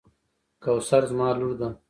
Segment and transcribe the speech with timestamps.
[0.63, 1.67] کوثر زما لور ده.